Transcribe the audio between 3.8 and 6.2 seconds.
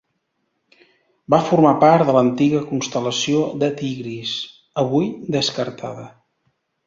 Tigris, avui descartada.